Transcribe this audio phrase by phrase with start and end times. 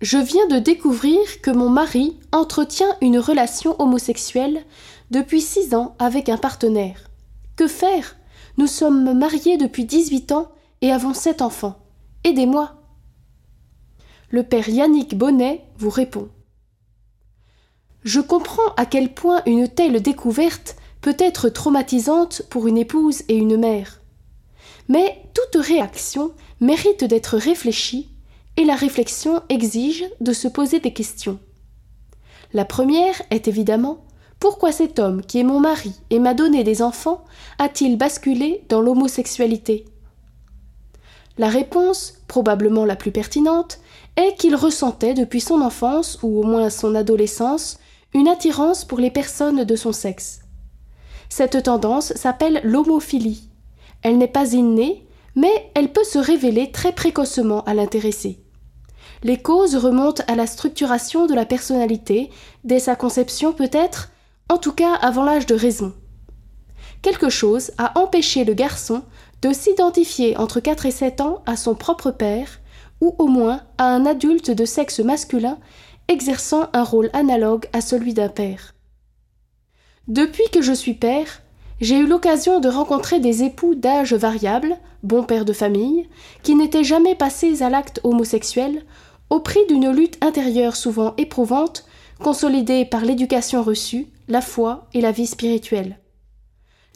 [0.00, 4.64] Je viens de découvrir que mon mari entretient une relation homosexuelle
[5.10, 7.10] depuis six ans avec un partenaire.
[7.56, 8.16] Que faire?
[8.58, 10.52] Nous sommes mariés depuis dix-huit ans
[10.82, 11.80] et avons sept enfants.
[12.22, 12.76] Aidez-moi.
[14.30, 16.28] Le père Yannick Bonnet vous répond.
[18.04, 23.36] Je comprends à quel point une telle découverte peut être traumatisante pour une épouse et
[23.36, 24.00] une mère.
[24.88, 26.30] Mais toute réaction
[26.60, 28.10] mérite d'être réfléchie
[28.58, 31.38] et la réflexion exige de se poser des questions.
[32.52, 34.04] La première est évidemment
[34.40, 37.24] pourquoi cet homme qui est mon mari et m'a donné des enfants
[37.58, 39.84] a-t-il basculé dans l'homosexualité?
[41.38, 43.78] La réponse, probablement la plus pertinente,
[44.16, 47.78] est qu'il ressentait depuis son enfance ou au moins son adolescence
[48.12, 50.40] une attirance pour les personnes de son sexe.
[51.28, 53.50] Cette tendance s'appelle l'homophilie.
[54.02, 58.40] Elle n'est pas innée, mais elle peut se révéler très précocement à l'intéressé.
[59.22, 62.30] Les causes remontent à la structuration de la personnalité,
[62.64, 64.10] dès sa conception peut-être,
[64.48, 65.92] en tout cas avant l'âge de raison.
[67.02, 69.02] Quelque chose a empêché le garçon
[69.42, 72.60] de s'identifier entre 4 et 7 ans à son propre père,
[73.00, 75.58] ou au moins à un adulte de sexe masculin
[76.08, 78.74] exerçant un rôle analogue à celui d'un père.
[80.08, 81.42] Depuis que je suis père,
[81.80, 86.08] j'ai eu l'occasion de rencontrer des époux d'âge variable, bons pères de famille,
[86.42, 88.82] qui n'étaient jamais passés à l'acte homosexuel,
[89.30, 91.84] au prix d'une lutte intérieure souvent éprouvante,
[92.22, 95.98] consolidée par l'éducation reçue, la foi et la vie spirituelle.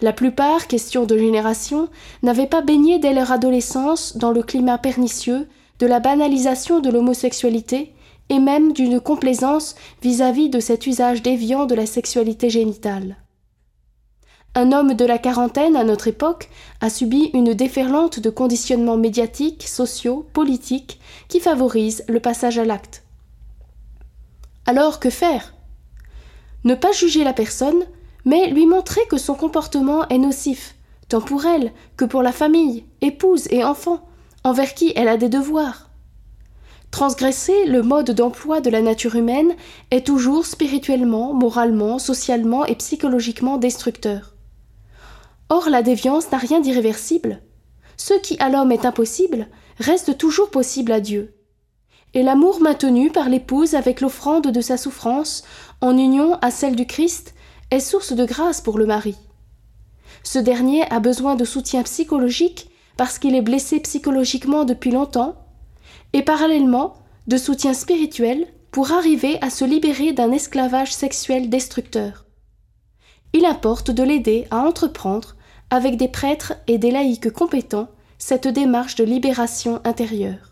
[0.00, 1.88] La plupart, question de génération,
[2.22, 7.92] n'avaient pas baigné dès leur adolescence dans le climat pernicieux de la banalisation de l'homosexualité
[8.28, 13.16] et même d'une complaisance vis-à-vis de cet usage déviant de la sexualité génitale.
[14.54, 16.50] Un homme de la quarantaine à notre époque
[16.82, 23.02] a subi une déferlante de conditionnements médiatiques, sociaux, politiques qui favorisent le passage à l'acte.
[24.66, 25.54] Alors que faire?
[26.64, 27.82] Ne pas juger la personne,
[28.26, 30.74] mais lui montrer que son comportement est nocif,
[31.08, 34.06] tant pour elle que pour la famille, épouse et enfant,
[34.44, 35.88] envers qui elle a des devoirs.
[36.90, 39.54] Transgresser le mode d'emploi de la nature humaine
[39.90, 44.31] est toujours spirituellement, moralement, socialement et psychologiquement destructeur.
[45.52, 47.42] Or la déviance n'a rien d'irréversible.
[47.98, 49.48] Ce qui à l'homme est impossible
[49.78, 51.34] reste toujours possible à Dieu.
[52.14, 55.44] Et l'amour maintenu par l'épouse avec l'offrande de sa souffrance,
[55.82, 57.34] en union à celle du Christ,
[57.70, 59.14] est source de grâce pour le mari.
[60.22, 65.36] Ce dernier a besoin de soutien psychologique parce qu'il est blessé psychologiquement depuis longtemps
[66.14, 66.94] et parallèlement
[67.26, 72.24] de soutien spirituel pour arriver à se libérer d'un esclavage sexuel destructeur.
[73.34, 75.36] Il importe de l'aider à entreprendre,
[75.72, 77.88] avec des prêtres et des laïcs compétents,
[78.18, 80.51] cette démarche de libération intérieure.